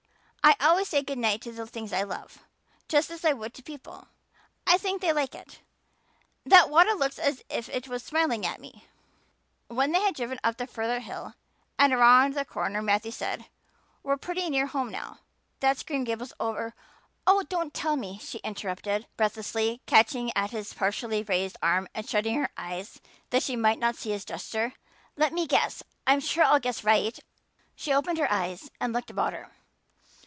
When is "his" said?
20.49-20.73, 24.09-24.25